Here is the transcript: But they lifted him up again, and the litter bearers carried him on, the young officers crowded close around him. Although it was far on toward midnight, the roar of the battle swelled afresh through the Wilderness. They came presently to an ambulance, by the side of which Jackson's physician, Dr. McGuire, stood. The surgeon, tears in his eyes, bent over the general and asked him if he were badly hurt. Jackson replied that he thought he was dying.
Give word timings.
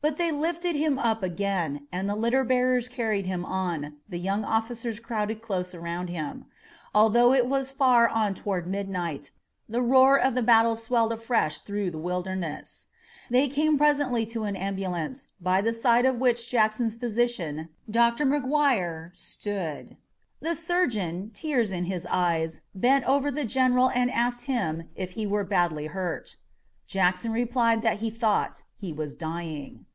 But 0.00 0.18
they 0.18 0.30
lifted 0.30 0.76
him 0.76 0.98
up 0.98 1.22
again, 1.22 1.86
and 1.90 2.06
the 2.06 2.14
litter 2.14 2.44
bearers 2.44 2.90
carried 2.90 3.24
him 3.24 3.42
on, 3.42 3.96
the 4.06 4.18
young 4.18 4.44
officers 4.44 5.00
crowded 5.00 5.40
close 5.40 5.72
around 5.74 6.10
him. 6.10 6.44
Although 6.94 7.32
it 7.32 7.46
was 7.46 7.70
far 7.70 8.06
on 8.10 8.34
toward 8.34 8.66
midnight, 8.66 9.30
the 9.66 9.80
roar 9.80 10.20
of 10.20 10.34
the 10.34 10.42
battle 10.42 10.76
swelled 10.76 11.10
afresh 11.14 11.62
through 11.62 11.90
the 11.90 11.96
Wilderness. 11.96 12.86
They 13.30 13.48
came 13.48 13.78
presently 13.78 14.26
to 14.26 14.44
an 14.44 14.56
ambulance, 14.56 15.28
by 15.40 15.62
the 15.62 15.72
side 15.72 16.04
of 16.04 16.18
which 16.20 16.50
Jackson's 16.50 16.94
physician, 16.94 17.70
Dr. 17.90 18.26
McGuire, 18.26 19.10
stood. 19.16 19.96
The 20.38 20.54
surgeon, 20.54 21.30
tears 21.32 21.72
in 21.72 21.84
his 21.84 22.04
eyes, 22.10 22.60
bent 22.74 23.08
over 23.08 23.30
the 23.30 23.46
general 23.46 23.88
and 23.88 24.10
asked 24.10 24.44
him 24.44 24.86
if 24.96 25.12
he 25.12 25.26
were 25.26 25.44
badly 25.44 25.86
hurt. 25.86 26.36
Jackson 26.86 27.32
replied 27.32 27.80
that 27.80 28.00
he 28.00 28.10
thought 28.10 28.64
he 28.76 28.92
was 28.92 29.16
dying. 29.16 29.86